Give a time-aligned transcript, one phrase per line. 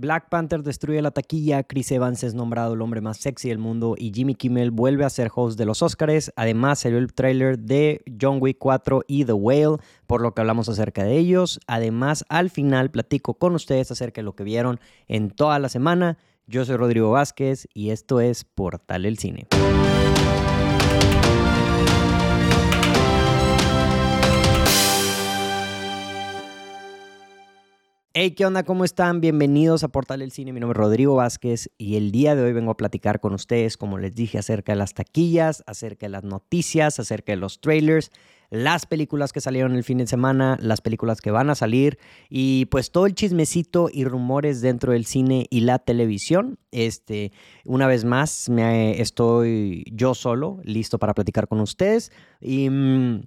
[0.00, 3.96] Black Panther destruye la taquilla, Chris Evans es nombrado el hombre más sexy del mundo
[3.98, 6.32] y Jimmy Kimmel vuelve a ser host de los Oscars.
[6.36, 9.76] Además salió el trailer de John Wick 4 y The Whale,
[10.06, 11.60] por lo que hablamos acerca de ellos.
[11.66, 16.16] Además, al final platico con ustedes acerca de lo que vieron en toda la semana.
[16.46, 19.48] Yo soy Rodrigo Vázquez y esto es Portal el Cine.
[28.22, 28.64] Hey, ¿qué onda?
[28.64, 29.22] ¿Cómo están?
[29.22, 30.52] Bienvenidos a Portal del Cine.
[30.52, 33.78] Mi nombre es Rodrigo Vázquez y el día de hoy vengo a platicar con ustedes,
[33.78, 38.10] como les dije, acerca de las taquillas, acerca de las noticias, acerca de los trailers,
[38.50, 42.66] las películas que salieron el fin de semana, las películas que van a salir y
[42.66, 46.58] pues todo el chismecito y rumores dentro del cine y la televisión.
[46.72, 47.32] Este,
[47.64, 52.68] una vez más, me estoy yo solo, listo para platicar con ustedes y...
[52.68, 53.22] Mm,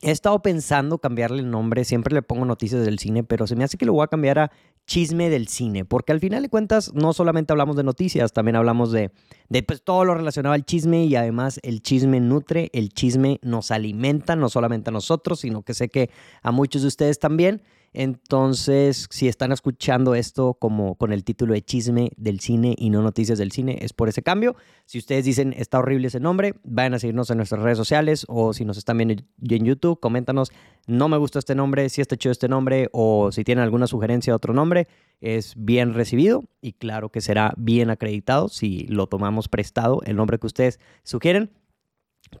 [0.00, 3.64] He estado pensando cambiarle el nombre, siempre le pongo noticias del cine, pero se me
[3.64, 4.52] hace que lo voy a cambiar a
[4.86, 8.92] chisme del cine, porque al final de cuentas no solamente hablamos de noticias, también hablamos
[8.92, 9.12] de,
[9.48, 13.70] de pues, todo lo relacionado al chisme y además el chisme nutre, el chisme nos
[13.70, 16.10] alimenta, no solamente a nosotros, sino que sé que
[16.42, 17.62] a muchos de ustedes también.
[17.94, 23.02] Entonces, si están escuchando esto como con el título de chisme del cine y no
[23.02, 24.56] noticias del cine, es por ese cambio.
[24.84, 28.52] Si ustedes dicen está horrible ese nombre, vayan a seguirnos en nuestras redes sociales o
[28.52, 30.50] si nos están viendo en YouTube, coméntanos,
[30.88, 34.32] no me gusta este nombre, si está chido este nombre o si tienen alguna sugerencia
[34.32, 34.88] de otro nombre,
[35.20, 40.40] es bien recibido y claro que será bien acreditado si lo tomamos prestado, el nombre
[40.40, 41.52] que ustedes sugieren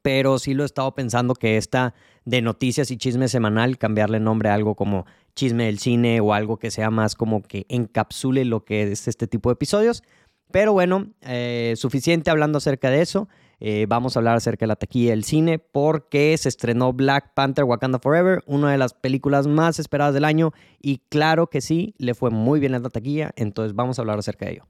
[0.02, 1.94] pero sí lo he estado pensando que esta
[2.24, 6.58] de noticias y chisme semanal, cambiarle nombre a algo como chisme del cine o algo
[6.58, 10.02] que sea más como que encapsule lo que es este tipo de episodios.
[10.50, 13.28] Pero bueno, eh, suficiente hablando acerca de eso.
[13.60, 17.64] Eh, vamos a hablar acerca de la taquilla del cine porque se estrenó Black Panther
[17.64, 22.14] Wakanda Forever, una de las películas más esperadas del año y claro que sí, le
[22.14, 24.66] fue muy bien en la taquilla, entonces vamos a hablar acerca de ello.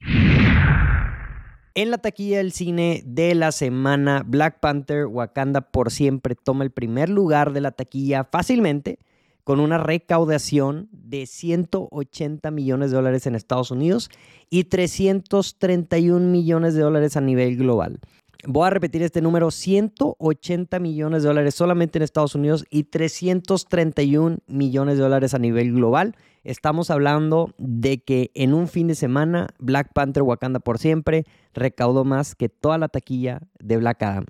[1.74, 6.70] En la taquilla del cine de la semana, Black Panther Wakanda por siempre toma el
[6.70, 9.00] primer lugar de la taquilla fácilmente
[9.44, 14.10] con una recaudación de 180 millones de dólares en Estados Unidos
[14.50, 18.00] y 331 millones de dólares a nivel global.
[18.46, 24.38] Voy a repetir este número, 180 millones de dólares solamente en Estados Unidos y 331
[24.46, 26.14] millones de dólares a nivel global.
[26.42, 31.24] Estamos hablando de que en un fin de semana Black Panther Wakanda por siempre
[31.54, 34.26] recaudó más que toda la taquilla de Black Adam.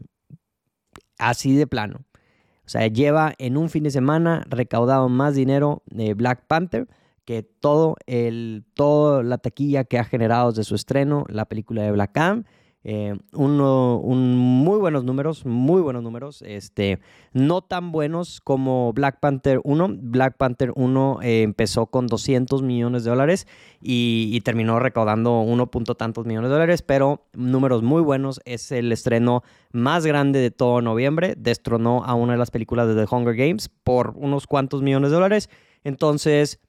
[1.18, 2.04] Así de plano.
[2.66, 6.88] O sea, lleva en un fin de semana recaudado más dinero de Black Panther
[7.24, 11.92] que todo el, toda la taquilla que ha generado desde su estreno la película de
[11.92, 12.44] Black Adam.
[12.86, 16.42] Eh, uno, un muy buenos números, muy buenos números.
[16.42, 17.00] Este,
[17.32, 19.96] no tan buenos como Black Panther 1.
[20.02, 23.46] Black Panther 1 eh, empezó con 200 millones de dólares
[23.80, 28.42] y, terminó recaudando uno punto tantos millones de dólares, pero números muy buenos.
[28.44, 29.42] Es el estreno
[29.72, 31.34] más grande de todo noviembre.
[31.38, 35.14] Destronó a una de las películas de The Hunger Games por unos cuantos millones de
[35.14, 35.48] dólares.
[35.84, 36.60] Entonces,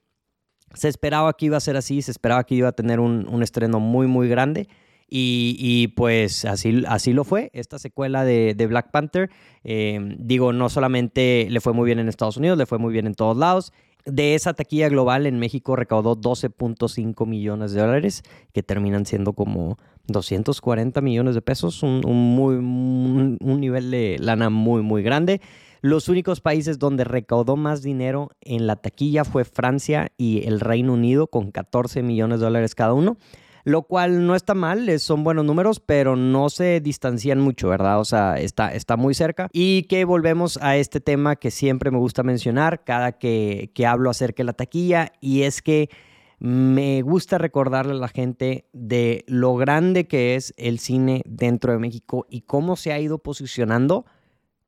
[0.74, 3.44] se esperaba que iba a ser así, se esperaba que iba a tener un, un
[3.44, 4.70] estreno muy, muy grande.
[5.08, 9.30] Y, pues así, así lo fue, esta secuela de, Black Panther.
[9.64, 13.08] Eh, digo, no solamente le fue muy bien en Estados Unidos, le fue muy bien
[13.08, 13.72] en todos lados.
[14.06, 18.24] De esa taquilla global en México recaudó 12.5 millones de dólares,
[18.54, 19.78] que terminan siendo como
[20.08, 25.42] 240 millones de pesos, un, muy, un nivel de lana muy, muy grande.
[25.82, 30.94] Los únicos países donde recaudó más dinero en la taquilla fue Francia y el Reino
[30.94, 33.18] Unido, con 14 millones de dólares cada uno
[33.66, 38.00] lo cual no está mal, son buenos números, pero no se distancian mucho, ¿verdad?
[38.00, 39.50] O sea, está, está muy cerca.
[39.52, 44.12] Y que volvemos a este tema que siempre me gusta mencionar cada que, que hablo
[44.12, 45.90] acerca de la taquilla, y es que
[46.38, 51.80] me gusta recordarle a la gente de lo grande que es el cine dentro de
[51.80, 54.06] México y cómo se ha ido posicionando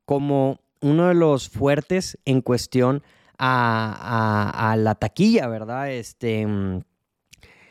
[0.06, 3.04] como uno de los fuertes en cuestión
[3.38, 5.92] a, a, a la taquilla, ¿verdad?
[5.92, 6.46] Este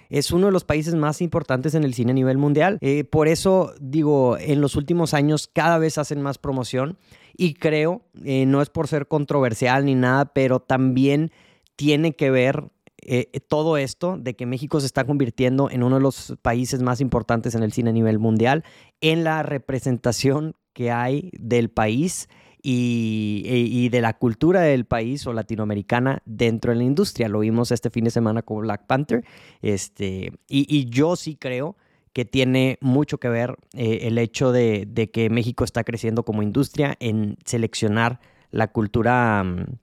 [0.10, 2.78] es uno de los países más importantes en el cine a nivel mundial.
[2.82, 6.98] Eh, por eso digo, en los últimos años cada vez hacen más promoción
[7.36, 11.32] y creo, eh, no es por ser controversial ni nada, pero también
[11.76, 12.70] tiene que ver
[13.02, 17.00] eh, todo esto de que México se está convirtiendo en uno de los países más
[17.00, 18.64] importantes en el cine a nivel mundial,
[19.02, 22.28] en la representación que hay del país
[22.62, 27.30] y, de la cultura del país o latinoamericana dentro de la industria.
[27.30, 29.24] Lo vimos este fin de semana con Black Panther.
[29.62, 31.76] Este, y, yo sí creo
[32.14, 36.96] que tiene mucho que ver eh, el hecho de, que México está creciendo como industria
[37.00, 38.20] en seleccionar
[38.52, 39.78] la cultura mm,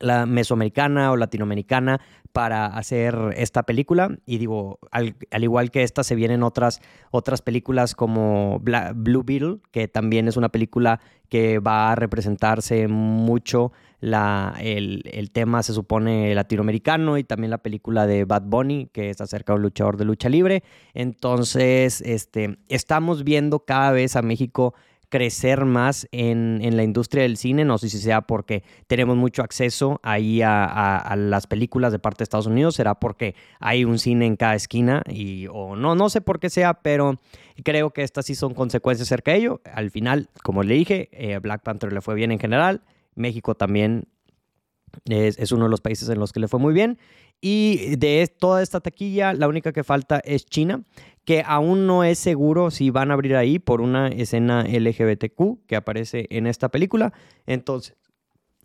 [0.00, 2.00] la mesoamericana o latinoamericana
[2.32, 4.16] para hacer esta película.
[4.26, 6.80] Y digo, al, igual que esta, se vienen otras,
[7.10, 13.72] otras películas como Blue Beetle, que también es una película que va a representarse mucho
[14.00, 19.10] la, el, el, tema, se supone, latinoamericano y también la película de Bad Bunny, que
[19.10, 20.62] es acerca de un luchador de lucha libre.
[20.94, 24.74] Entonces, este, estamos viendo cada vez a México
[25.08, 30.00] crecer más en, la industria del cine, no sé si sea porque tenemos mucho acceso
[30.02, 34.36] ahí a, las películas de parte de Estados Unidos, será porque hay un cine en
[34.36, 37.18] cada esquina y o no, no sé por qué sea, pero
[37.64, 39.60] creo que estas sí son consecuencias acerca de ello.
[39.72, 42.82] Al final, como le dije, eh, Black Panther le fue bien en general,
[43.14, 44.08] México también
[45.06, 46.98] es, es, uno de los países en los que le fue muy bien.
[47.40, 50.82] Y de toda esta taquilla, la única que falta es China,
[51.28, 55.76] que aún no es seguro si van a abrir ahí por una escena LGBTQ que
[55.76, 57.12] aparece en esta película.
[57.44, 57.96] Entonces,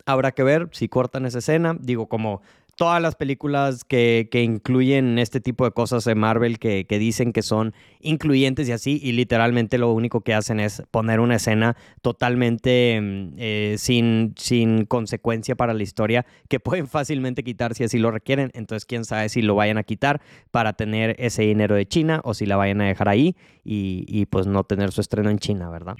[0.06, 1.76] habrá que ver si cortan esa escena.
[1.78, 2.40] Digo, como
[2.76, 7.74] todas las películas que, incluyen este tipo de cosas de Marvel que, dicen que son
[8.00, 13.34] incluyentes y así, y literalmente lo único que hacen es poner una escena totalmente mm,
[13.38, 18.50] eh, sin, sin consecuencia para la historia que pueden fácilmente quitar si así lo requieren.
[18.54, 22.34] Entonces, quién sabe si lo vayan a quitar para tener ese dinero de China o
[22.34, 25.70] si la vayan a dejar ahí y, y pues no tener su estreno en China,
[25.70, 25.96] ¿verdad?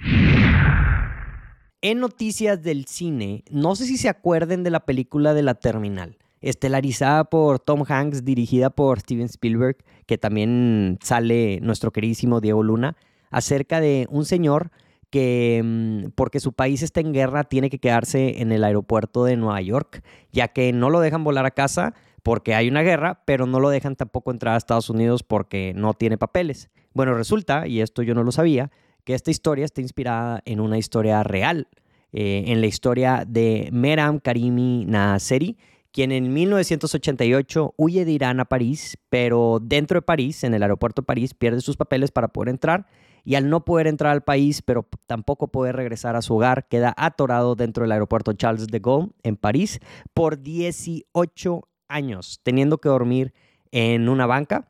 [1.81, 6.17] En noticias del cine, no sé si se acuerden de la película de la terminal
[6.49, 12.95] estelarizada por Tom Hanks, dirigida por Steven Spielberg, que también sale nuestro queridísimo Diego Luna,
[13.31, 14.71] acerca de un señor
[15.09, 19.37] que mm, porque su país está en guerra tiene que quedarse en el aeropuerto de
[19.37, 23.45] Nueva York, ya que no lo dejan volar a casa porque hay una guerra, pero
[23.45, 26.69] no lo dejan tampoco entrar a Estados Unidos porque no tiene papeles.
[26.93, 28.71] Bueno, resulta, y esto yo no lo sabía,
[29.03, 31.67] que esta historia está inspirada en una historia real,
[32.11, 35.57] eh, en la historia de Meram Karimi Naseri,
[35.95, 41.01] quien en 1988 huye de Irán a París, pero dentro de París, en el aeropuerto
[41.01, 42.85] de París, pierde sus papeles para poder entrar
[43.23, 46.93] y al no poder entrar al país, pero tampoco poder regresar a su hogar, queda
[46.97, 49.79] atorado dentro del aeropuerto Charles de Gaulle en París
[50.13, 53.33] por 18 años, teniendo que dormir
[53.71, 54.67] en una banca.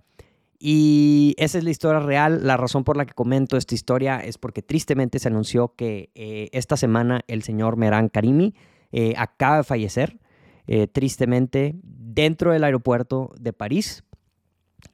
[0.60, 2.46] Y esa es la historia real.
[2.46, 6.50] La razón por la que comento esta historia es porque tristemente se anunció que eh,
[6.52, 8.54] esta semana el señor Meran Karimi
[8.92, 10.20] eh, acaba de fallecer.
[10.68, 14.04] Eh, tristemente, dentro del aeropuerto de París.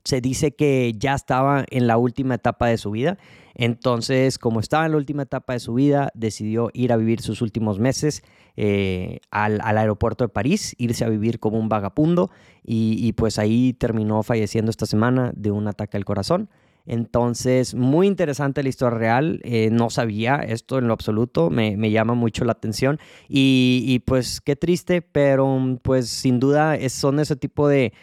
[0.03, 3.17] Se dice que ya estaba en la última etapa de su vida.
[3.55, 7.41] Entonces, como estaba en la última etapa de su vida, decidió ir a vivir sus
[7.41, 8.23] últimos meses
[8.57, 12.31] eh, al, aeropuerto de París, irse a vivir como un vagabundo
[12.63, 16.49] y, pues ahí terminó falleciendo esta semana de un ataque al corazón.
[16.85, 19.39] Entonces, muy interesante la historia real.
[19.43, 22.99] Eh, no sabía esto en lo absoluto, me, llama mucho la atención.
[23.27, 27.93] Y, pues qué triste, pero pues sin duda son ese tipo de,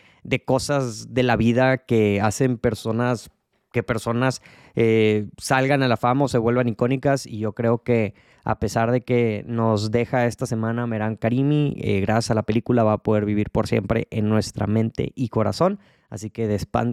[0.45, 3.31] cosas de la vida que hacen personas,
[3.73, 4.43] que personas
[4.75, 7.27] eh, salgan a la fama o se vuelvan icónicas.
[7.27, 8.15] Y yo creo que
[8.45, 12.83] a pesar de que nos deja esta semana Meran Karimi, eh, gracias a la película
[12.85, 15.81] va a poder vivir por siempre en nuestra mente y corazón.
[16.09, 16.49] Así que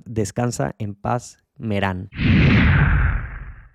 [0.06, 2.10] descansa en paz Merán.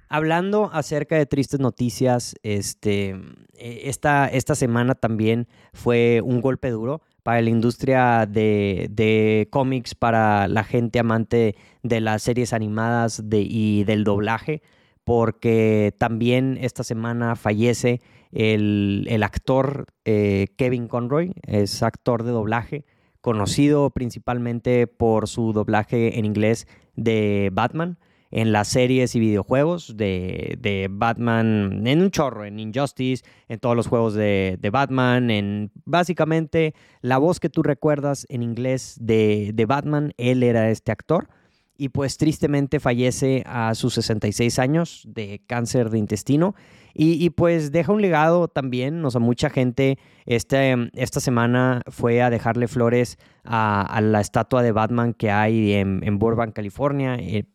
[0.09, 3.11] Hablando acerca de tristes noticias, este,
[3.55, 10.49] eh, esta, esta semana también fue un golpe duro para la industria de, cómics, para
[10.49, 11.55] la gente amante
[11.85, 14.63] de las series animadas y del doblaje,
[15.05, 18.01] porque también esta semana fallece
[18.33, 22.85] el, actor eh, Kevin Conroy, es actor de doblaje,
[23.21, 27.99] conocido principalmente por su doblaje en inglés de Batman
[28.31, 33.89] en las series y videojuegos de, Batman, en un chorro, en Injustice, en todos los
[33.89, 40.43] juegos de, Batman, en básicamente la voz que tú recuerdas en inglés de, Batman, él
[40.43, 41.29] era este actor
[41.81, 46.55] y pues tristemente fallece a sus 66 años de cáncer de intestino
[46.93, 49.97] y, pues deja un legado también, o sea, mucha gente
[50.27, 56.19] este, esta semana fue a dejarle flores a, la estatua de Batman que hay en,
[56.19, 57.47] Burbank, California, eh,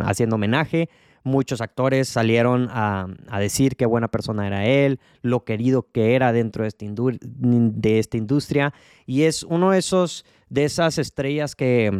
[0.00, 0.88] haciendo homenaje.
[1.24, 3.08] Muchos actores salieron a,
[3.38, 8.16] decir qué buena persona era él, lo querido que era dentro de esta, de esta
[8.16, 8.72] industria.
[9.04, 11.90] Y es uno de esos, de esas estrellas que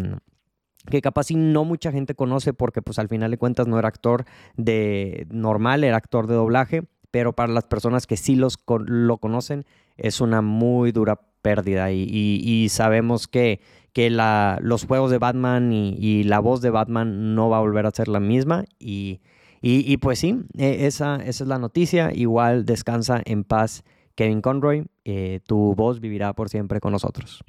[0.91, 3.88] que capaz si no mucha gente conoce porque pues al final de cuentas no era
[3.88, 4.25] actor
[4.57, 9.64] de normal, era actor de doblaje, pero para las personas que sí los, lo conocen
[9.97, 11.93] es una muy dura pérdida.
[11.93, 13.61] Y, sabemos que,
[13.93, 17.87] que la, los juegos de Batman y, la voz de Batman no va a volver
[17.87, 18.64] a ser la misma.
[18.79, 19.21] Y,
[19.61, 24.87] y pues sí, e, esa, esa es la noticia, igual descansa en paz Kevin Conroy,
[25.05, 27.43] eh, tu voz vivirá por siempre con nosotros.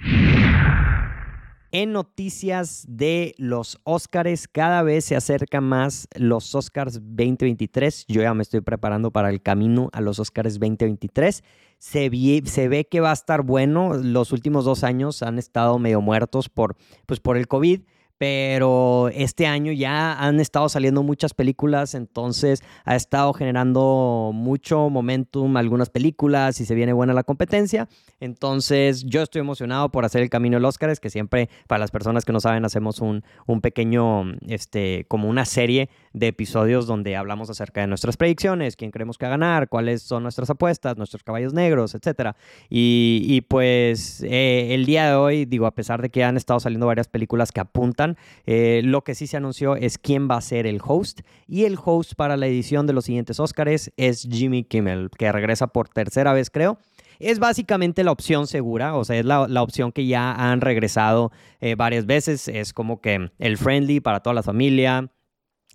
[1.78, 8.06] En noticias de los Oscars, cada vez se acercan más los Oscars 2023.
[8.08, 11.44] Yo ya me estoy preparando para el camino a los Oscars 2023.
[11.78, 12.10] Se,
[12.46, 13.94] se ve que va a estar bueno.
[13.94, 16.78] Los últimos dos años han estado medio muertos por,
[17.08, 17.82] pues, por el COVID
[18.18, 25.58] pero este año ya han estado saliendo muchas películas, entonces ha estado generando mucho momentum
[25.58, 27.88] algunas películas y se viene buena la competencia.
[28.20, 31.92] Entonces yo estoy emocionado por hacer el camino del Oscar, es que siempre para las
[31.92, 37.16] personas que no saben hacemos un, un pequeño, este, como una serie de episodios donde
[37.16, 40.98] hablamos acerca de nuestras predicciones, quién creemos que va a ganar, cuáles son nuestras apuestas,
[40.98, 42.36] nuestros caballos negros, etc.
[42.70, 46.88] Y, pues eh, el día de hoy, digo, a pesar de que han estado saliendo
[46.88, 48.05] varias películas que apuntan,
[48.46, 51.22] eh, lo que sí se anunció es quién va a ser el host.
[51.48, 55.68] Y el host para la edición de los siguientes Oscars es Jimmy Kimmel, que regresa
[55.68, 56.78] por tercera vez, creo.
[57.20, 61.32] Es básicamente la opción segura, o sea, es la, opción que ya han regresado
[61.62, 65.10] eh, varias veces, es como que el friendly para toda la familia,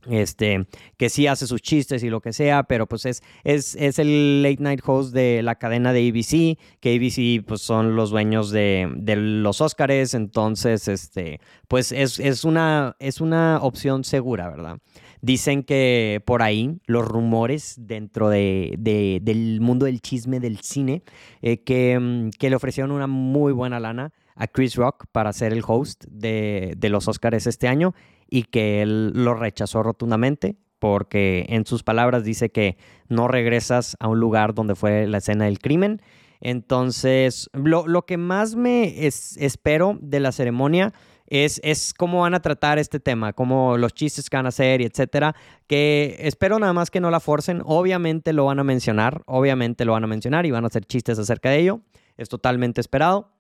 [0.09, 0.66] este,
[0.97, 4.42] que sí hace sus chistes y lo que sea, pero pues es, es, es, el
[4.42, 8.90] late night host de la cadena de ABC, que ABC pues son los dueños de,
[8.97, 14.78] de los Óscares, entonces, este, pues es, es, una, es una opción segura, ¿verdad?
[15.23, 21.02] Dicen que por ahí los rumores dentro de, de, del mundo del chisme del cine,
[21.42, 25.52] eh, que, mm, que le ofrecieron una muy buena lana a Chris Rock para ser
[25.52, 27.95] el host de, de los Oscars este año
[28.30, 34.08] y que él lo rechazó rotundamente porque en sus palabras dice que no regresas a
[34.08, 36.00] un lugar donde fue la escena del crimen.
[36.40, 40.94] Entonces, lo, lo que más me espero de la ceremonia
[41.26, 44.80] es, es, cómo van a tratar este tema, cómo los chistes que van a hacer
[44.80, 45.37] y etcétera.
[45.66, 47.62] Que espero nada más que no la forcen.
[47.66, 51.18] Obviamente lo van a mencionar, obviamente lo van a mencionar y van a hacer chistes
[51.18, 51.80] acerca de ello.
[52.16, 53.30] Es totalmente esperado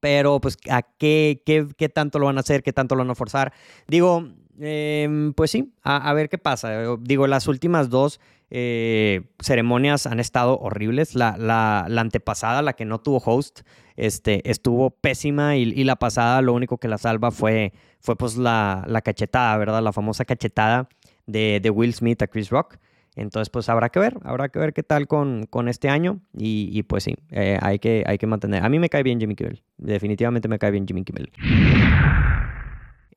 [0.00, 3.10] pero pues a qué, qué, qué, tanto lo van a hacer, qué tanto lo van
[3.10, 3.52] a forzar.
[3.86, 4.28] Digo,
[4.58, 6.96] em, pues sí, a, ver qué pasa.
[7.00, 11.14] Digo, las últimas dos eh, ceremonias han estado horribles.
[11.14, 13.60] La, la, la, antepasada, la que no tuvo host,
[13.96, 18.36] este, estuvo pésima y, y, la pasada lo único que la salva fue, fue pues
[18.36, 19.82] la, la cachetada, ¿verdad?
[19.82, 20.88] La famosa cachetada
[21.26, 22.78] de, de Will Smith a Chris Rock.
[23.20, 26.20] Entonces, pues habrá que ver, habrá que ver qué tal con, con este año.
[26.36, 28.64] Y, pues sí, eh, hay, que, hay que mantener.
[28.64, 29.62] A mí me cae bien Jimmy Kimmel.
[29.76, 31.30] Definitivamente me cae bien Jimmy Kimmel.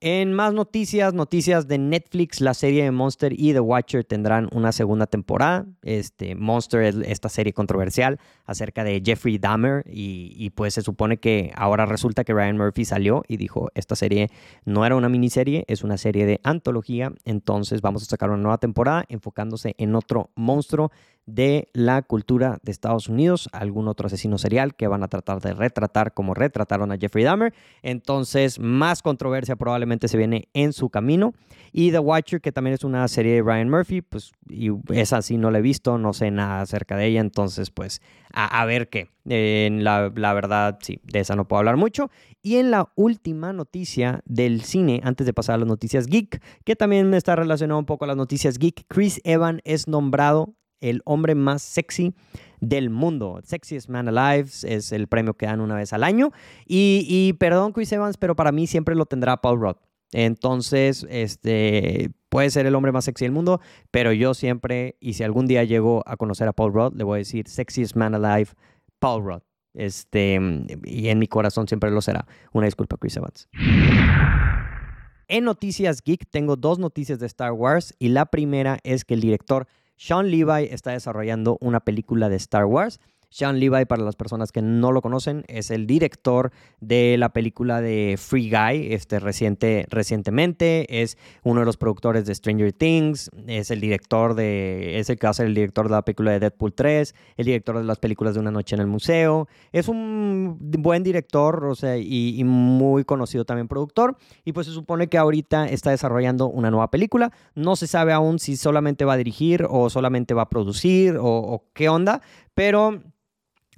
[0.05, 4.73] En más noticias, noticias de Netflix, la serie de Monster y The Watcher tendrán una
[4.73, 5.65] segunda temporada.
[5.81, 11.19] Este, Monster es esta serie controversial acerca de Jeffrey Dahmer y, y, pues se supone
[11.19, 14.29] que ahora resulta que Ryan Murphy salió y dijo, esta serie
[14.65, 18.57] no era una miniserie, es una serie de antología, entonces vamos a sacar una nueva
[18.57, 20.91] temporada enfocándose en otro monstruo
[21.25, 25.53] de la cultura de Estados Unidos, algún otro asesino serial que van a tratar de
[25.53, 27.53] retratar como retrataron a Jeffrey Dahmer.
[27.81, 31.33] Entonces, más controversia probablemente se viene en su camino.
[31.71, 35.37] Y The Watcher, que también es una serie de Ryan Murphy, pues y esa sí
[35.37, 38.01] no la he visto, no sé nada acerca de ella, entonces pues
[38.33, 39.09] a, ver qué.
[39.25, 42.09] En la, la verdad, sí, de esa no puedo hablar mucho.
[42.41, 46.75] Y en la última noticia del cine, antes de pasar a las noticias geek, que
[46.75, 51.33] también está relacionado un poco a las noticias geek, Chris Evans es nombrado el hombre
[51.33, 52.13] más sexy
[52.59, 53.39] del mundo.
[53.43, 56.31] Sexiest Man Alive es el premio que dan una vez al año.
[56.65, 59.77] Y, perdón, Chris Evans, pero para mí siempre lo tendrá Paul Rudd.
[60.11, 63.61] Entonces, este puede ser el hombre más sexy del mundo,
[63.91, 67.15] pero yo siempre, y si algún día llego a conocer a Paul Rudd, le voy
[67.15, 68.51] a decir Sexiest Man Alive,
[68.99, 69.41] Paul Rudd.
[69.73, 70.39] Este,
[70.83, 72.27] y en mi corazón siempre lo será.
[72.51, 73.47] Una disculpa, Chris Evans.
[75.27, 79.21] En Noticias Geek tengo dos noticias de Star Wars y la primera es que el
[79.21, 82.99] director sean Levi está desarrollando una película de Star Wars
[83.33, 87.81] sean Levi, para las personas que no lo conocen, es el director de la película
[87.81, 93.71] de Free Guy, este reciente, recientemente, es uno de los productores de Stranger Things, es
[93.71, 97.45] el director de, es el que el director de la película de Deadpool 3, el
[97.45, 101.73] director de las películas de Una Noche en el Museo, es un buen director, o
[101.73, 106.69] sea, y, muy conocido también productor, y pues se supone que ahorita está desarrollando una
[106.69, 110.49] nueva película, no se sabe aún si solamente va a dirigir o solamente va a
[110.49, 112.21] producir o qué onda,
[112.53, 113.01] pero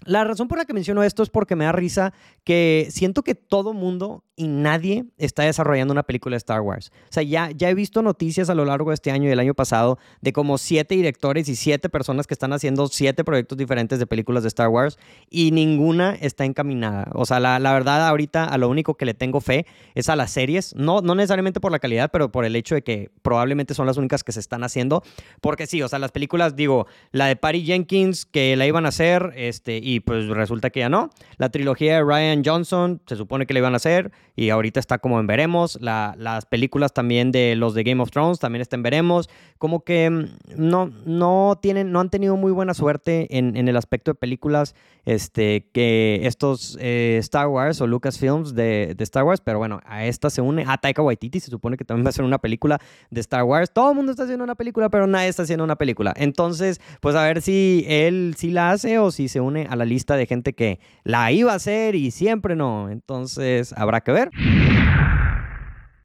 [0.06, 3.36] La razón por la que menciono esto es porque me da risa que siento que
[3.36, 6.92] todo mundo y nadie está desarrollando una película de Star Wars.
[7.10, 9.40] O sea, ya, ya he visto noticias a lo largo de este año y el
[9.40, 14.00] año pasado de como siete directores y siete personas que están haciendo siete proyectos diferentes
[14.00, 14.98] de películas de Star Wars
[15.30, 17.10] y ninguna está encaminada.
[17.14, 20.16] O sea, la, la verdad ahorita a lo único que le tengo fe es a
[20.16, 23.74] las series, no, no necesariamente por la calidad, pero por el hecho de que probablemente
[23.74, 25.04] son las únicas que se están haciendo.
[25.42, 28.90] Porque sí, o sea, las películas, digo, la de Patty Jenkins que la iban a
[28.90, 31.10] hacer este, y pues resulta que ya no.
[31.38, 34.98] La trilogía de Ryan Johnson se supone que la iban a hacer y ahorita está
[34.98, 35.78] como en veremos.
[35.82, 39.30] las películas también de los de Game of Thrones también están en veremos.
[39.58, 40.26] Como que mm,
[40.58, 44.76] no, no, tienen, no han tenido muy buena suerte en, en el aspecto de películas
[45.06, 50.06] este, que estos eh, Star Wars o Lucasfilms de, de Star Wars, pero bueno, a
[50.06, 52.80] esta se une a Taika Waititi, se supone que también va a ser una película
[53.12, 53.72] de Star Wars.
[53.72, 56.14] Todo el mundo está haciendo una película, pero nadie está haciendo una película.
[56.18, 59.86] Entonces, pues a ver si él sí la hace o si se une a la
[59.86, 62.90] lista de gente que la iba a hacer y siempre no.
[62.90, 64.25] Entonces, habrá que ver.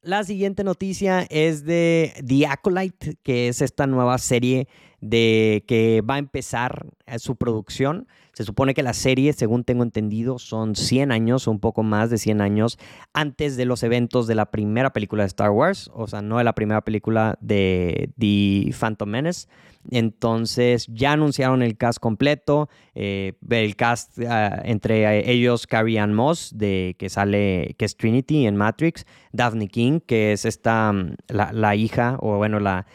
[0.03, 4.67] La siguiente noticia es de The Acolyte, que es esta nueva serie
[4.99, 8.07] de que va a empezar eh, su producción.
[8.41, 12.09] Se supone que la serie, según tengo entendido, son 100 años o un poco más
[12.09, 12.79] de 100 años
[13.13, 16.43] antes de los eventos de la primera película de Star Wars, o sea, no de
[16.43, 19.47] la primera película de The Phantom Menace.
[19.89, 26.51] Entonces ya anunciaron el cast completo, eh, el cast ah, entre ellos Carrie Ann Moss,
[26.55, 31.75] de, que sale, que es Trinity en Matrix, Daphne King, que es esta, mm, la,
[31.75, 32.85] hija, o bueno, la,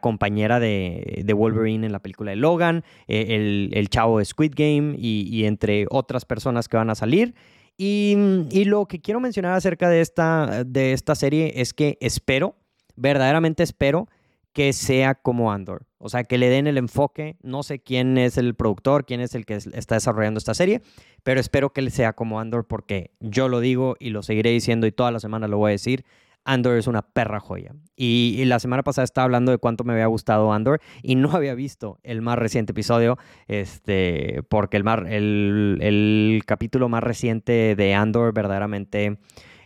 [0.00, 5.44] compañera de, Wolverine en la película de Logan, eh, el, chavo de Squid Game y,
[5.44, 7.34] entre otras personas que van a salir.
[7.76, 8.16] Y,
[8.50, 12.56] y, lo que quiero mencionar acerca de esta, de esta serie es que espero,
[12.96, 14.08] verdaderamente espero,
[14.52, 15.86] que sea como Andor.
[15.98, 17.36] O sea, que le den el enfoque.
[17.42, 20.82] No sé quién es el productor, quién es el que está desarrollando esta serie,
[21.22, 24.92] pero espero que sea como Andor porque yo lo digo y lo seguiré diciendo y
[24.92, 26.04] toda la semana lo voy a decir.
[26.44, 27.74] Andor es una perra joya.
[27.96, 31.54] Y, la semana pasada estaba hablando de cuánto me había gustado Andor y no había
[31.54, 38.32] visto el más reciente episodio, este, porque el, el, el capítulo más reciente de Andor
[38.32, 39.18] verdaderamente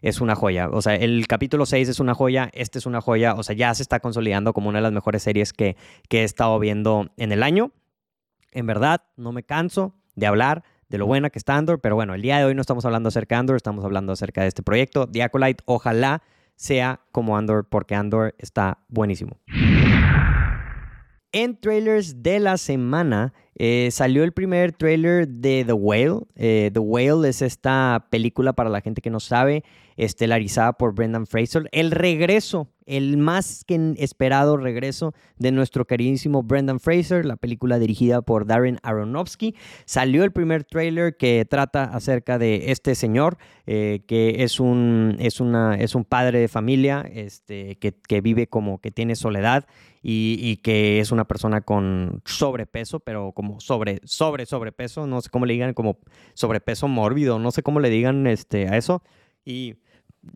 [0.04, 0.68] es una joya.
[0.70, 3.34] O sea, el capítulo 6 es una joya, este es una joya.
[3.34, 5.76] O sea, ya se está consolidando como una de las mejores series que,
[6.10, 7.72] que he estado viendo en el año.
[8.52, 12.14] En verdad, no me canso de hablar de lo buena que está Andor, pero bueno,
[12.14, 14.62] el día de hoy no estamos hablando acerca de Andor, estamos hablando acerca de este
[14.62, 15.06] proyecto.
[15.06, 16.22] Diacolite, ojalá
[16.56, 19.38] sea como Andor, porque Andor está buenísimo.
[21.32, 26.20] En trailers de la semana eh, salió el primer trailer de The Whale.
[26.36, 29.64] Eh, The Whale es esta película para la gente que no sabe
[29.96, 31.68] estelarizada por Brendan Fraser.
[31.72, 38.22] El regreso, el más que esperado regreso de nuestro queridísimo Brendan Fraser, la película dirigida
[38.22, 39.54] por Darren Aronofsky.
[39.84, 45.40] Salió el primer trailer que trata acerca de este señor, eh, que es un, es,
[45.40, 49.66] una, es un padre de familia este, que, que vive como que tiene soledad
[50.06, 55.30] y, y, que es una persona con sobrepeso, pero como sobre, sobre, sobrepeso, no sé
[55.30, 55.96] cómo le digan, como
[56.34, 59.02] sobrepeso mórbido, no sé cómo le digan este, a eso.
[59.44, 59.76] Y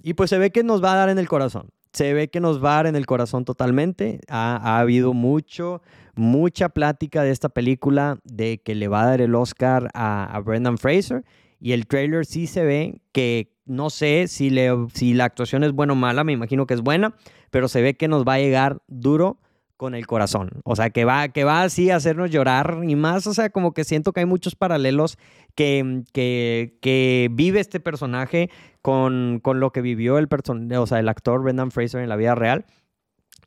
[0.02, 1.70] y pues se ve que nos va a dar en el corazón.
[1.92, 4.20] Se ve que nos va a dar en el corazón totalmente.
[4.28, 5.82] Ha, habido mucho,
[6.14, 10.78] mucha plática de esta película de que le va a dar el Oscar a, Brendan
[10.78, 11.24] Fraser.
[11.60, 15.72] Y el trailer sí se ve que no sé si, le, si la actuación es
[15.72, 17.16] buena o mala, me imagino que es buena,
[17.50, 19.40] pero se ve que nos va a llegar duro
[19.78, 20.50] con el corazón.
[20.64, 23.72] O sea, que va, que va así a hacernos llorar y más, o sea, como
[23.72, 25.16] que siento que hay muchos paralelos
[25.54, 28.50] que, que, que vive este personaje
[28.82, 30.28] con, con, lo que vivió el,
[30.76, 32.66] o sea, el actor Brendan Fraser en la vida real.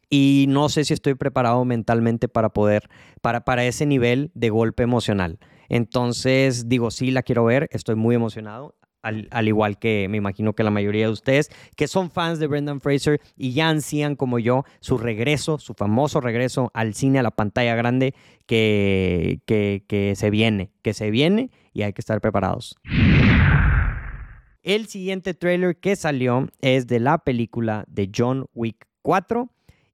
[0.09, 2.89] Y no sé si estoy preparado mentalmente para poder,
[3.21, 5.37] para, para ese nivel de golpe emocional.
[5.69, 10.63] Entonces, digo, sí, la quiero ver, estoy muy emocionado al, igual que me imagino que
[10.63, 14.63] la mayoría de ustedes, que son fans de Brendan Fraser y ya ansían como yo
[14.79, 18.13] su regreso, su famoso regreso al cine, a la pantalla grande,
[18.45, 22.75] que, que, que se viene, que se viene y hay que estar preparados.
[24.63, 29.49] El siguiente trailer que salió es de la película de John Wick 4.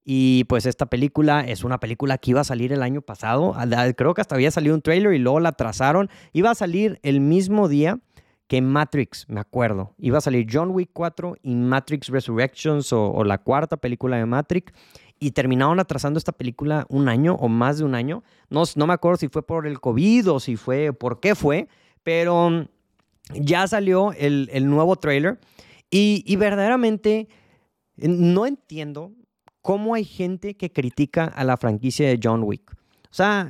[0.10, 3.56] Y pues esta película es una película que iba a salir el año pasado.
[3.96, 6.10] Creo que hasta había salido un trailer y luego la trazaron.
[6.32, 8.00] Iba a salir el mismo día
[8.48, 9.94] que Matrix, me acuerdo.
[9.98, 14.74] Iba a salir John Wick 4 y Matrix Resurrections o, la cuarta película de Matrix.
[15.20, 18.24] Y terminaron atrasando esta película un año o más de un año.
[18.50, 21.68] No, no me acuerdo si fue por el COVID o si fue, por qué fue,
[22.04, 22.68] pero mm,
[23.34, 25.40] ya salió el, nuevo trailer.
[25.90, 27.28] Y, y verdaderamente
[27.98, 29.12] no entiendo
[29.62, 32.72] cómo hay gente que critica a la franquicia de John Wick.
[33.10, 33.50] O sea,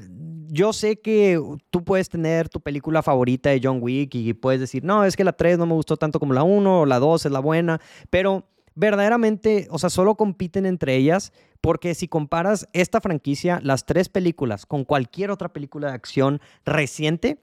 [0.50, 4.84] yo sé que tú puedes tener tu película favorita de John Wick y puedes decir,
[4.84, 7.26] no, es que la 3 no me gustó tanto como la 1, o la 2
[7.26, 13.02] es la buena, pero verdaderamente, o sea, solo compiten entre ellas porque si comparas esta
[13.02, 17.40] franquicia, las tres películas, con cualquier otra película de acción reciente,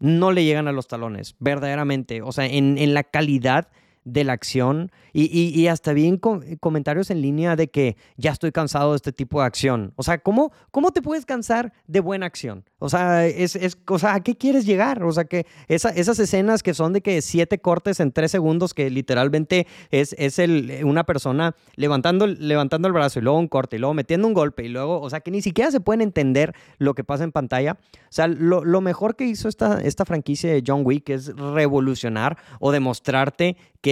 [0.00, 2.22] no le llegan a los talones, verdaderamente.
[2.22, 3.68] O sea, en, en la calidad
[4.04, 8.96] de la acción y, hasta bien comentarios en línea de que ya estoy cansado de
[8.96, 9.92] este tipo de acción.
[9.96, 12.64] O sea, ¿cómo, cómo te puedes cansar de buena acción?
[12.78, 15.04] O sea, es, es o ¿a qué quieres llegar?
[15.04, 18.90] O sea, que esas escenas que son de que siete cortes en tres segundos, que
[18.90, 23.78] literalmente es, es el, una persona levantando, levantando el brazo y luego un corte y
[23.78, 26.94] luego metiendo un golpe y luego, o sea, que ni siquiera se pueden entender lo
[26.94, 27.78] que pasa en pantalla.
[27.94, 32.36] O sea, lo, lo mejor que hizo esta, esta franquicia de John Wick es revolucionar
[32.60, 33.91] o demostrarte que,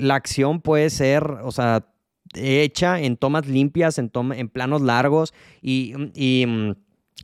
[0.00, 1.86] la acción puede ser, o sea,
[2.34, 6.76] hecha en tomas limpias, en, en planos largos y, y,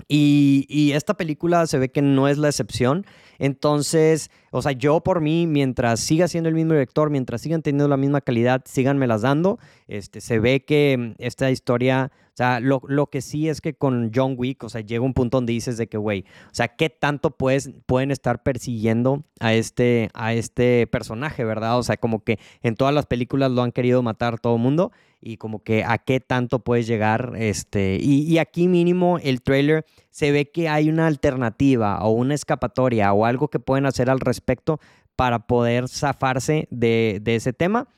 [0.09, 3.07] y, esta película se ve que no es la excepción.
[3.39, 7.89] Entonces, o sea, yo por mí, mientras siga siendo el mismo director, mientras sigan teniendo
[7.89, 9.59] la misma calidad, síganmelas dando.
[9.87, 14.35] Este, se ve que esta historia sea, lo, lo, que sí es que con John
[14.39, 17.33] Wick, o sea, llega un punto donde dices de que, güey, o sea, ¿qué tanto
[17.33, 21.79] puedes, pueden estar persiguiendo a este, a este personaje, verdad?
[21.79, 24.93] O sea, como que en todas las películas lo han querido matar todo el mundo
[25.21, 29.85] y como que a qué tanto puedes llegar, este, y, y aquí mínimo el trailer
[30.11, 34.21] se ve que hay una alternativa o una escapatoria o algo que pueden hacer al
[34.21, 34.79] respecto
[35.17, 37.89] para poder zafarse de, de ese tema.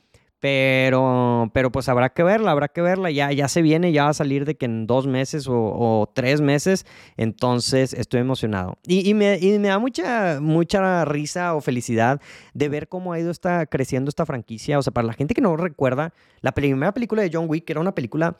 [0.40, 3.10] Pero, pero pues habrá que verla, habrá que verla.
[3.10, 6.40] Ya, ya se viene, ya va a salir de que en dos meses o, tres
[6.40, 6.86] meses.
[7.18, 8.78] Entonces estoy emocionado.
[8.86, 12.20] Y, me, da mucha, mucha risa o felicidad
[12.54, 14.78] de ver cómo ha ido esta, creciendo esta franquicia.
[14.78, 17.80] O sea, para la gente que no recuerda, la primera película de John Wick era
[17.80, 18.36] una película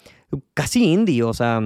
[0.55, 1.23] casi indie.
[1.23, 1.61] O sea,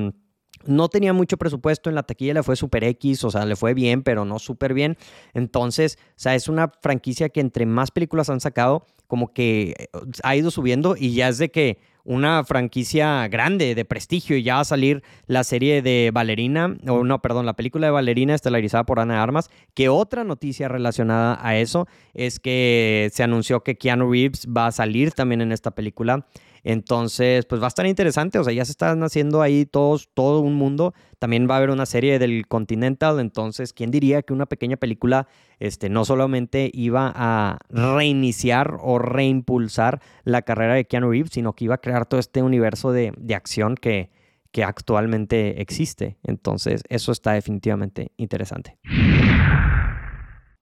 [0.66, 3.74] no tenía mucho presupuesto en la taquilla, le fue super X, o sea, le fue
[3.74, 4.96] bien, pero no súper bien.
[5.32, 9.86] Entonces, o sea, es una franquicia que entre más películas han sacado, como que eh,
[10.22, 14.56] ha ido subiendo y ya es de que una franquicia grande, de prestigio, y ya
[14.56, 18.84] va a salir la serie de Valerina, o no, perdón, la película de Valerina estelarizada
[18.84, 24.10] por Ana Armas, que otra noticia relacionada a eso es que se anunció que Keanu
[24.12, 26.26] Reeves va a salir también en esta película.
[26.62, 28.38] Entonces, pues va a estar interesante.
[28.38, 30.94] O sea, ya se están haciendo ahí todos, todo un mundo.
[31.24, 33.18] También va a haber una serie del Continental.
[33.18, 35.26] Entonces, ¿quién diría que una pequeña película
[35.58, 41.64] este, no solamente iba a reiniciar o reimpulsar la carrera de Keanu Reeves, sino que
[41.64, 44.10] iba a crear todo este universo de, de acción que,
[44.52, 46.18] que actualmente existe.
[46.24, 48.76] Entonces, eso está definitivamente interesante.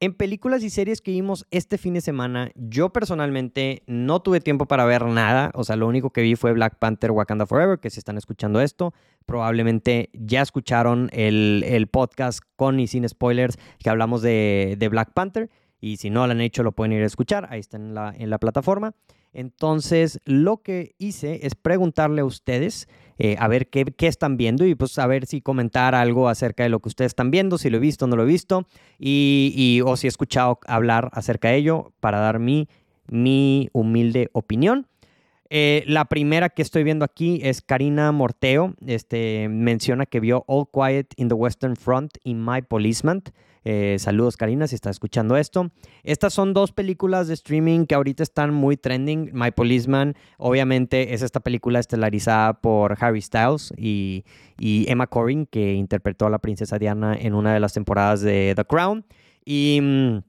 [0.03, 4.67] En películas y series que vimos este fin de semana, yo personalmente no tuve tiempo
[4.67, 5.53] para ver nada.
[5.55, 8.61] O sea, lo único que vi fue Black Panther Wakanda Forever, que si están escuchando
[8.61, 8.95] esto,
[9.27, 15.51] probablemente ya escucharon el, podcast con y sin spoilers que hablamos de, de, Black Panther.
[15.81, 17.47] Y si no lo han hecho, lo pueden ir a escuchar.
[17.49, 18.97] Ahí está en la, en la plataforma.
[19.33, 24.75] Entonces, lo que hice es preguntarle a ustedes eh, a ver qué, están viendo y
[24.75, 27.77] pues a ver si comentar algo acerca de lo que ustedes están viendo, si lo
[27.77, 28.66] he visto o no lo he visto,
[28.98, 32.68] y, o si he escuchado hablar acerca de ello para dar mi,
[33.07, 34.87] mi humilde opinión.
[35.55, 38.75] Eh, la primera que estoy viendo aquí es Karina Morteo.
[38.87, 43.23] Este, menciona que vio All Quiet in the Western Front y My Policeman.
[43.62, 45.71] Eh, saludos Karina si estás escuchando esto.
[46.05, 49.29] Estas son dos películas de streaming que ahorita están muy trending.
[49.35, 54.25] My Policeman obviamente es esta película estelarizada por Harry Styles y,
[54.59, 58.65] Emma Corrin que interpretó a la princesa Diana en una de las temporadas de The
[58.65, 59.05] Crown.
[59.45, 60.23] Y...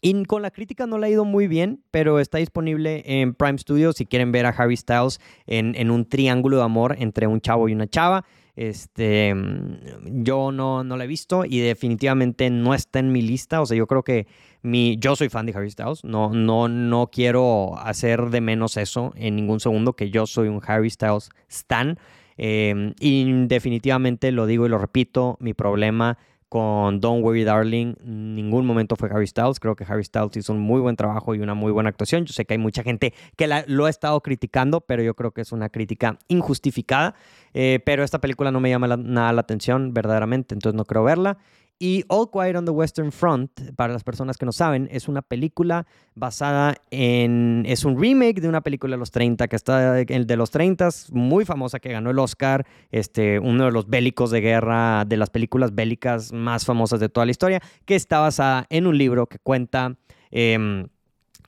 [0.00, 3.58] Y con la crítica no le ha ido muy bien, pero está disponible en Prime
[3.58, 7.68] Studio si quieren ver a Harry Styles en, un triángulo de amor entre un chavo
[7.68, 8.24] y una chava.
[8.56, 13.60] Este, mm, yo no, no la he visto y definitivamente no está en mi lista.
[13.62, 14.26] O sea, yo creo que
[14.62, 16.04] mi, yo soy fan de Harry Styles.
[16.04, 20.60] No, no, no quiero hacer de menos eso en ningún segundo, que yo soy un
[20.66, 21.98] Harry Styles stan.
[22.36, 26.18] Em, y definitivamente lo digo y lo repito, mi problema
[26.54, 29.58] con Don't Worry Darling, ningún momento fue Harry Styles.
[29.58, 32.26] Creo que Harry Styles hizo un muy buen trabajo y una muy buena actuación.
[32.26, 35.40] Yo sé que hay mucha gente que lo ha estado criticando, pero yo creo que
[35.40, 37.16] es una crítica injustificada.
[37.54, 41.38] Eh, pero esta película no me llama nada la atención verdaderamente, entonces no creo verla.
[41.78, 45.22] Y All Quiet on the Western Front, para las personas que no saben, es una
[45.22, 47.64] película basada en...
[47.66, 51.44] Es un remake de una película de los 30, que está de los 30, muy
[51.44, 55.74] famosa, que ganó el Oscar, este, uno de los bélicos de guerra, de las películas
[55.74, 59.96] bélicas más famosas de toda la historia, que está basada en un libro que cuenta
[60.30, 60.86] em,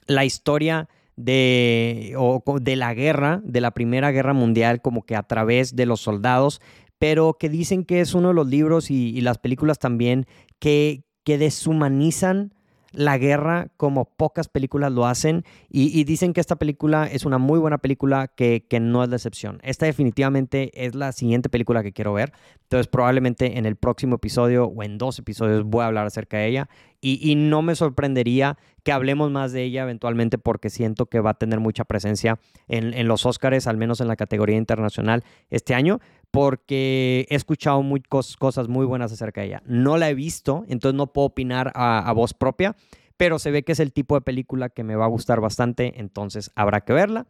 [0.07, 2.15] la historia de,
[2.61, 6.61] de la guerra, de la Primera Guerra Mundial, como que a través de los soldados
[6.99, 10.27] pero que dicen que es uno de los libros y, las películas también
[10.59, 12.53] que, que deshumanizan
[12.97, 17.59] la guerra como pocas películas lo hacen y, dicen que esta película es una muy
[17.59, 19.61] buena película que, no es la excepción.
[19.63, 22.33] Esta definitivamente es la siguiente película que quiero ver,
[22.63, 26.49] entonces probablemente en el próximo episodio o en dos episodios voy a hablar acerca de
[26.49, 26.69] ella
[27.07, 31.35] y, no me sorprendería que hablemos más de ella eventualmente porque siento que va a
[31.35, 32.39] tener mucha presencia
[32.69, 36.01] en, en los Oscars, al menos en la categoría internacional este año
[36.37, 39.63] porque he escuchado muy cosas muy buenas acerca de ella.
[39.65, 42.77] No la he visto, entonces no puedo opinar a, voz propia,
[43.17, 45.99] pero se ve que es el tipo de película que me va a gustar bastante,
[45.99, 47.27] entonces habrá que verla.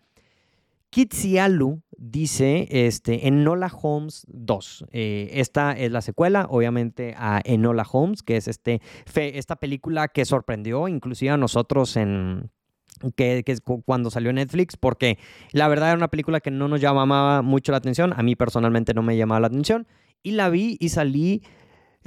[0.90, 4.86] Kitsialu dice este, Enola Holmes 2.
[4.92, 8.80] Eh, esta es la secuela, obviamente, a Enola Holmes, que es este,
[9.14, 12.50] esta película que sorprendió inclusive a nosotros en,
[13.14, 15.18] que, que, cuando salió Netflix, porque
[15.52, 18.94] la verdad era una película que no nos llamaba mucho la atención, a mí personalmente
[18.94, 19.86] no me llamaba la atención,
[20.22, 21.42] y la vi y salí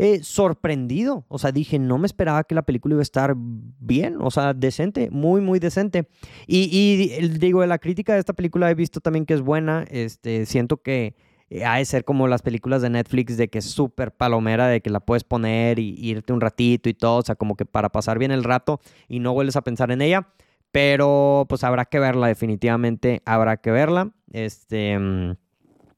[0.01, 4.15] eh, sorprendido, o sea, dije, no me esperaba que la película iba a estar bien,
[4.21, 6.07] o sea, decente, muy, muy decente.
[6.47, 10.45] Y, y digo, la crítica de esta película he visto también que es buena, este,
[10.45, 11.15] siento que
[11.49, 14.79] eh, ha de ser como las películas de Netflix de que es súper palomera, de
[14.79, 17.89] que la puedes poner y irte un ratito y todo, o sea, como que para
[17.89, 20.29] pasar bien el rato y no vuelves a pensar en ella.
[20.71, 24.11] Pero pues habrá que verla, definitivamente habrá que verla.
[24.31, 24.97] Este.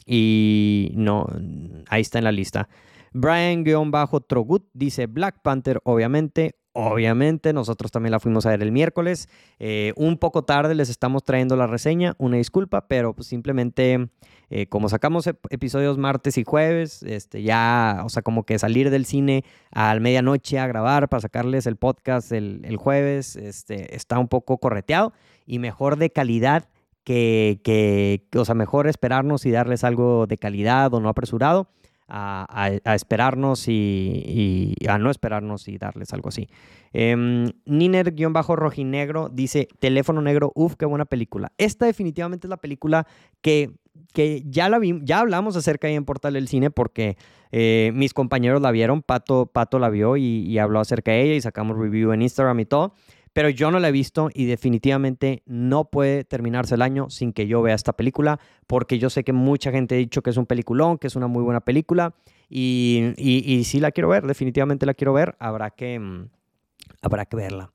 [0.08, 1.28] Y no,
[1.88, 2.68] ahí está en la lista.
[3.12, 6.56] Brian-Trogut dice Black Panther, obviamente.
[6.74, 9.28] Obviamente, nosotros también la fuimos a ver el miércoles.
[9.60, 14.08] Eh, un poco tarde les estamos trayendo la reseña, una disculpa, pero pues simplemente
[14.50, 19.06] eh, como sacamos episodios martes y jueves, este, ya, o sea, como que salir del
[19.06, 24.30] cine al medianoche a grabar para sacarles el podcast el, el jueves, este, está un
[24.30, 25.12] poco correteado
[25.46, 26.70] y mejor de calidad
[27.04, 31.68] que, que, o sea, mejor esperarnos y darles algo de calidad o no apresurado
[32.14, 36.50] a, esperarnos y, a no esperarnos y darles algo así.
[36.94, 37.16] Eh,
[37.66, 41.54] Niner-rojinegro dice, teléfono negro, uff, qué buena película.
[41.58, 43.08] Esta definitivamente es la película
[43.42, 43.72] que,
[44.14, 47.18] que ya, la ya hablamos acerca ahí en Portal del Cine porque
[47.52, 51.36] eh, mis compañeros la vieron, Pato, Pato la vio y, y habló acerca de ella
[51.36, 52.94] y sacamos review en Instagram y todo
[53.34, 57.48] pero yo no la he visto y definitivamente no puede terminarse el año sin que
[57.48, 60.46] yo vea esta película, porque yo sé que mucha gente ha dicho que es un
[60.46, 62.14] peliculón, que es una muy buena película,
[62.50, 66.28] y, y, sí la quiero ver, definitivamente la quiero ver, habrá que, mm,
[67.02, 67.72] habrá que verla.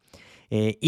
[0.51, 0.79] Eh,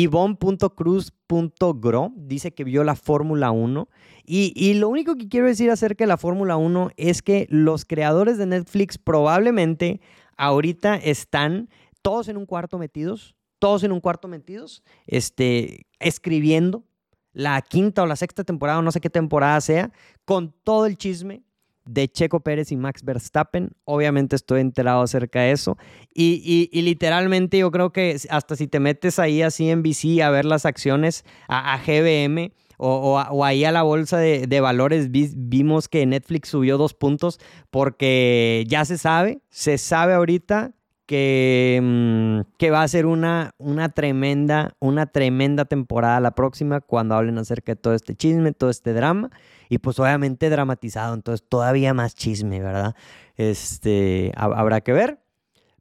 [2.17, 3.89] dice que vio la Fórmula 1
[4.25, 7.87] y, y, lo único que quiero decir acerca de la Fórmula 1 es que los
[7.87, 10.01] creadores de Netflix probablemente
[10.37, 11.71] ahorita están
[12.03, 16.85] todos en un cuarto metidos todos en un cuarto metidos, este, escribiendo
[17.33, 19.93] la quinta o la sexta temporada, no sé qué temporada sea,
[20.25, 21.43] con todo el chisme
[21.89, 23.71] de Checo Pérez y Max Verstappen.
[23.85, 25.79] Obviamente estoy enterado acerca de eso.
[26.15, 30.45] Y, literalmente yo creo que hasta si te metes ahí así en BC a ver
[30.45, 36.51] las acciones a, GBM o, ahí a la bolsa de, de valores, vimos que Netflix
[36.51, 37.41] subió dos puntos
[37.71, 40.75] porque ya se sabe, se sabe ahorita
[41.09, 47.15] que, mm, que va a ser una, una, tremenda, una tremenda temporada la próxima cuando
[47.15, 49.31] hablen acerca de todo este chisme, todo este drama.
[49.71, 52.95] Y pues obviamente dramatizado, entonces todavía más chisme, ¿verdad?
[53.37, 55.19] Este, habrá que ver.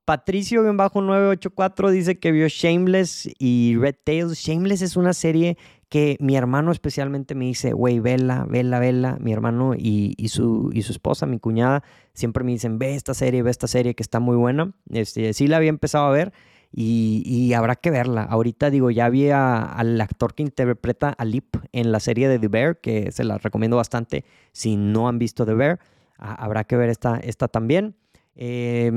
[0.06, 4.38] Patricio-984 dice que vio Shameless y Red Tails.
[4.38, 5.58] Shameless es una serie
[5.90, 9.18] que mi hermano especialmente me dice, güey, vela, vela, vela.
[9.20, 11.84] Mi hermano y, su, y su esposa, mi cuñada,
[12.18, 14.74] siempre me dicen, ve esta serie, ve esta serie que está muy buena.
[14.90, 16.34] Este, sí la había empezado a ver
[16.72, 18.24] y, habrá que verla.
[18.24, 22.48] Ahorita digo, ya vi al actor que interpreta a Lip en la serie de The
[22.48, 24.26] Bear, que se la recomiendo bastante.
[24.52, 25.80] Si no han visto The Bear,
[26.18, 27.96] habrá que ver esta, esta también.
[28.36, 28.92] Eh,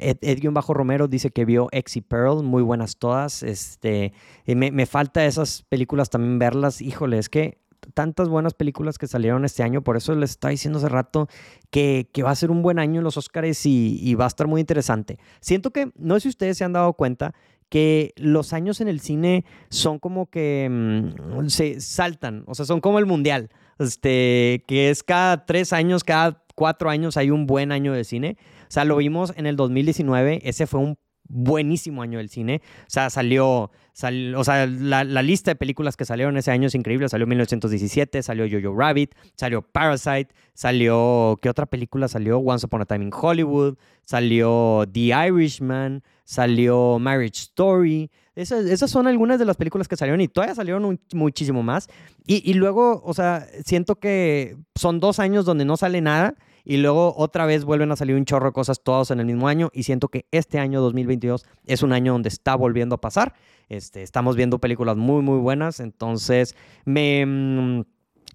[0.00, 3.42] Ed, Bajo Romero dice que vio X y Pearl, muy buenas todas.
[3.42, 4.14] Este,
[4.46, 6.80] me, me, falta esas películas también verlas.
[6.80, 7.61] Híjole, es que
[7.94, 11.28] tantas buenas películas que salieron este año, por eso les estaba diciendo hace rato
[11.70, 14.46] que, que va a ser un buen año en los Oscars y, va a estar
[14.46, 15.18] muy interesante.
[15.40, 17.34] Siento que, no sé si ustedes se han dado cuenta,
[17.68, 22.80] que los años en el cine son como que mm, se saltan, o sea, son
[22.80, 27.72] como el mundial, este, que es cada tres años, cada cuatro años hay un buen
[27.72, 28.36] año de cine.
[28.62, 30.98] O sea, lo vimos en el 2019, ese fue un
[31.32, 32.60] buenísimo año del cine.
[32.82, 37.08] O sea, salió, o sea, la, lista de películas que salieron ese año es increíble.
[37.08, 42.38] Salió 1917, salió Jojo Rabbit, salió Parasite, salió, ¿qué otra película salió?
[42.38, 48.10] Once Upon a Time in Hollywood, salió The Irishman, salió Marriage Story.
[48.34, 51.88] Esas, son algunas de las películas que salieron y todavía salieron muchísimo más.
[52.26, 56.34] Y, y luego, o sea, siento que son dos años donde no sale nada
[56.64, 59.48] y luego otra vez vuelven a salir un chorro de cosas todos en el mismo
[59.48, 63.34] año y siento que este año 2022 es un año donde está volviendo a pasar.
[63.68, 67.84] Este, estamos viendo películas muy, muy buenas, entonces me, mm,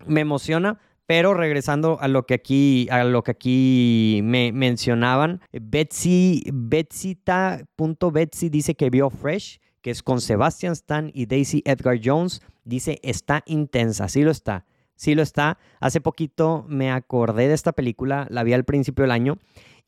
[0.08, 0.80] me emociona.
[1.08, 7.16] Pero regresando a lo que aquí, a lo que aquí me mencionaban, Betsy, Betsy
[8.50, 12.42] dice que vio Fresh, que es con Sebastian Stan y Daisy Edgar Jones.
[12.66, 14.66] Dice, está intensa, sí lo está,
[14.98, 15.58] sí lo está.
[15.80, 19.38] Hace poquito me acordé de esta película, la vi al principio del año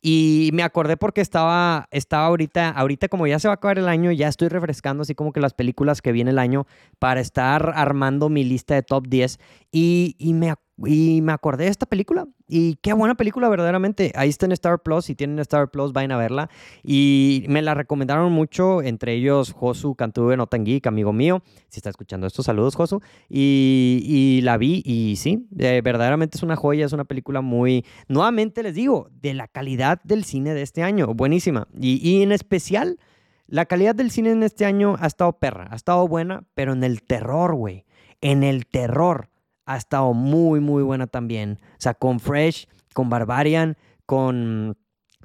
[0.01, 3.89] y me acordé porque estaba, estaba ahorita, ahorita como ya se va a acabar el
[3.89, 6.65] año, ya estoy refrescando así como que las películas que viene el año
[6.99, 9.39] para estar armando mi lista de top 10
[9.71, 10.51] y, y me
[10.85, 12.27] y me acordé de esta película.
[12.47, 14.11] Y qué buena película, verdaderamente.
[14.15, 15.05] Ahí está en Star Plus.
[15.05, 16.49] Si tienen Star Plus, vayan a verla.
[16.83, 21.43] Y me la recomendaron mucho, entre ellos Josu Cantuve Notangeek, amigo mío.
[21.67, 23.01] Si está escuchando estos saludos, Josu.
[23.29, 26.85] Y, y la vi y sí, eh, verdaderamente es una joya.
[26.85, 31.13] Es una película muy, nuevamente les digo, de la calidad del cine de este año.
[31.13, 31.67] Buenísima.
[31.79, 32.99] Y, y en especial,
[33.47, 35.67] la calidad del cine en este año ha estado perra.
[35.71, 37.85] Ha estado buena, pero en el terror, güey.
[38.21, 39.28] En el terror
[39.69, 41.59] ha estado muy, muy buena también.
[41.61, 43.77] O sea, con Fresh, con Barbarian,
[44.07, 44.75] con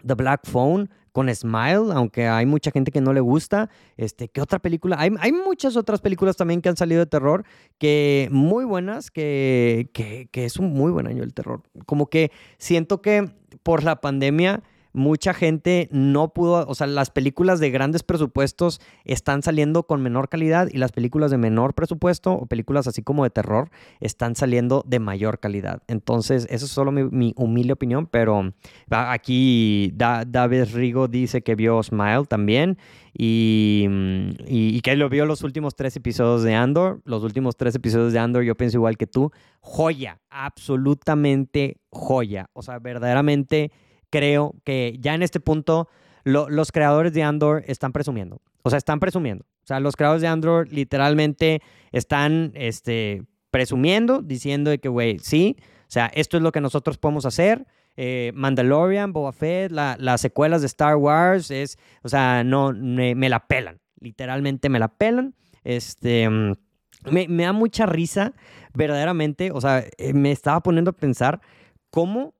[0.07, 3.70] The Black Phone, con Smile, aunque hay mucha gente que no le gusta.
[3.96, 4.96] Este, ¿Qué otra película?
[4.98, 7.44] Hay, hay muchas otras películas también que han salido de terror,
[7.78, 11.62] que muy buenas, que, que, que es un muy buen año el terror.
[11.87, 13.30] Como que siento que
[13.62, 14.62] por la pandemia
[14.94, 20.28] mucha gente no pudo, o sea, las películas de grandes presupuestos están saliendo con menor
[20.28, 24.85] calidad y las películas de menor presupuesto o películas así como de terror están saliendo
[24.87, 25.83] de mayor calidad.
[25.88, 28.52] Entonces, eso es solo mi, humilde opinión, pero
[28.88, 32.78] aquí David Rigo dice que vio Smile también
[33.12, 33.87] y,
[34.46, 37.00] y, que lo vio los últimos tres episodios de Andor.
[37.04, 39.30] Los últimos tres episodios de Andor, yo pienso igual que tú,
[39.61, 42.50] joya, absolutamente joya.
[42.52, 43.70] O sea, verdaderamente
[44.14, 45.88] creo que ya en este punto
[46.22, 48.40] los creadores de Andor están presumiendo.
[48.62, 49.44] O sea, están presumiendo.
[49.64, 55.57] O sea, los creadores de Andor literalmente están este, presumiendo, diciendo de que, güey, sí,
[55.59, 57.66] o sea, esto es lo que nosotros podemos hacer.
[57.96, 63.48] Eh, Mandalorian, Boba Fett, las secuelas de Star Wars, es, o sea, no, me, la
[63.48, 63.81] pelan.
[63.98, 65.35] Literalmente me la pelan.
[65.64, 66.29] Este,
[67.11, 68.33] me, da mucha risa,
[68.74, 69.50] verdaderamente.
[69.50, 71.40] O sea, eh, me estaba poniendo a pensar
[71.90, 72.35] cómo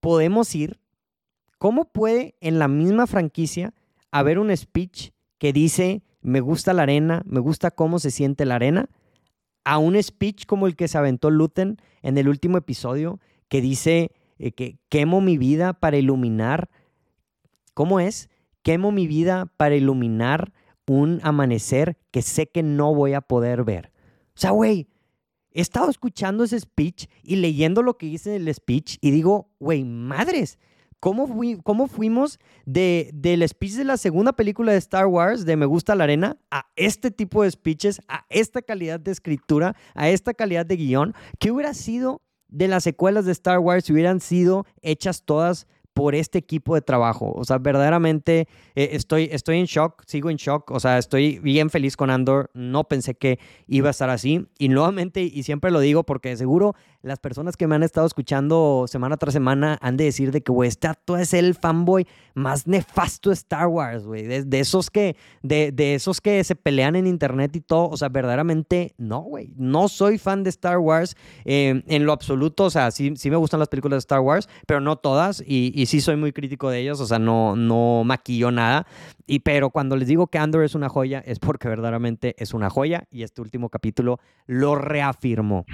[0.00, 0.83] podemos ir
[1.64, 3.72] ¿Cómo puede en la misma franquicia
[4.10, 8.56] haber un speech que dice, me gusta la arena, me gusta cómo se siente la
[8.56, 8.90] arena,
[9.64, 14.10] a un speech como el que se aventó Luten en el último episodio, que dice
[14.38, 16.68] eh, que quemo mi vida para iluminar,
[17.72, 18.28] ¿cómo es?
[18.62, 20.52] Quemo mi vida para iluminar
[20.86, 23.90] un amanecer que sé que no voy a poder ver.
[24.36, 24.86] O sea, güey,
[25.50, 29.82] he estado escuchando ese speech y leyendo lo que dice el speech y digo, güey,
[29.82, 30.58] madres,
[31.04, 31.28] ¿Cómo,
[31.64, 35.94] cómo fuimos de, del speech de la segunda película de Star Wars, de Me gusta
[35.94, 40.64] la arena, a este tipo de speeches, a esta calidad de escritura, a esta calidad
[40.64, 41.14] de guion?
[41.38, 46.14] ¿Qué hubiera sido de las secuelas de Star Wars si hubieran sido hechas todas por
[46.16, 47.32] este equipo de trabajo.
[47.34, 50.70] O sea, verdaderamente eh, estoy, estoy en shock, sigo en shock.
[50.72, 52.50] O sea, estoy bien feliz con Andor.
[52.52, 53.38] No pensé que
[53.68, 54.46] iba a estar así.
[54.58, 58.86] Y nuevamente, y siempre lo digo porque seguro las personas que me han estado escuchando
[58.88, 60.88] semana tras semana han de decir de que, güey, este
[61.18, 64.24] es el fanboy más nefasto de Star Wars, güey.
[64.24, 67.90] De, esos que, de, de, esos que se pelean en internet y todo.
[67.90, 69.52] O sea, verdaderamente no, güey.
[69.56, 71.14] No soy fan de Star Wars
[71.44, 72.64] eh, en lo absoluto.
[72.64, 75.42] O sea, sí, sí me gustan las películas de Star Wars, pero no todas.
[75.46, 77.00] Y, y sí soy muy crítico de ellos.
[77.00, 78.86] O sea, no, no maquillo nada.
[79.26, 82.70] Y pero cuando les digo que Andor es una joya, es porque verdaderamente es una
[82.70, 83.04] joya.
[83.10, 85.66] Y este último capítulo lo reafirmó.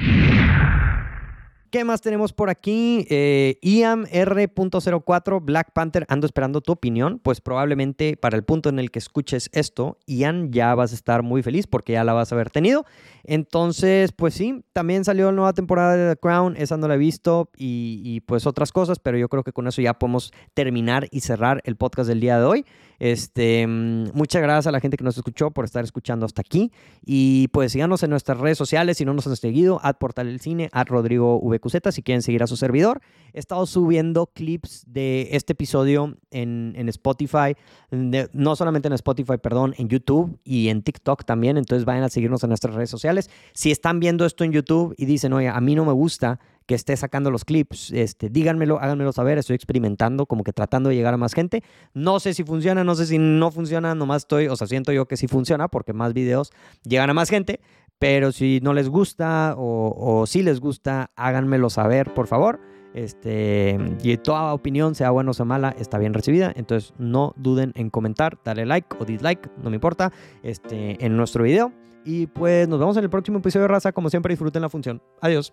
[1.71, 3.07] ¿Qué más tenemos por aquí?
[3.11, 7.21] Eh, IAM R.04, Black Panther, ando esperando tu opinión.
[7.21, 11.23] Pues probablemente para el punto en el que escuches esto, Ian, ya vas a estar
[11.23, 12.87] muy feliz porque ya la vas a haber tenido.
[13.23, 16.99] Entonces, pues sí, también salió la nueva temporada de The Crown, esa no la he
[16.99, 21.07] visto y, y pues otras cosas, pero yo creo que con eso ya podemos terminar
[21.13, 22.65] y cerrar el podcast del día de hoy.
[23.01, 26.71] Este, mm, muchas gracias a la gente que nos escuchó por estar escuchando hasta aquí.
[27.05, 30.41] Y pues síganos en nuestras redes sociales si no nos han seguido, at Portal del
[30.41, 33.01] Cine, at Rodrigo VQZ, si quieren seguir a su servidor.
[33.33, 37.57] He estado subiendo clips de este episodio en, en Spotify,
[37.91, 41.57] no solamente en Spotify, perdón, en YouTube y en TikTok también.
[41.57, 43.31] Entonces vayan a seguirnos en nuestras redes sociales.
[43.55, 46.75] Si están viendo esto en YouTube y dicen, oye, a mí no me gusta que
[46.75, 51.15] esté sacando los clips, este, díganmelo, háganmelo saber, estoy experimentando, como que tratando de llegar
[51.15, 51.63] a más gente.
[51.95, 55.07] No sé si funciona, no sé si no funciona, nomás estoy, o sea, siento yo
[55.07, 56.53] que sí funciona porque más videos
[56.85, 57.61] llegan a más gente,
[57.99, 62.61] pero si no les gusta o, o si les gusta, háganmelo saber, por favor.
[62.95, 66.53] Este, y toda opinión, sea buena o sea mala, está bien recibida.
[66.55, 71.45] Entonces no duden en comentar, darle like o dislike, no me importa, este, en nuestro
[71.45, 71.73] video.
[72.05, 73.93] Y pues nos vemos en el próximo episodio de Raza.
[73.93, 75.03] Como siempre, disfruten la función.
[75.21, 75.53] Adiós.